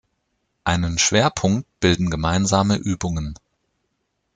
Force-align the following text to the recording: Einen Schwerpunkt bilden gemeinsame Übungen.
Einen 0.63 0.97
Schwerpunkt 0.97 1.67
bilden 1.79 2.09
gemeinsame 2.09 2.75
Übungen. 2.75 3.35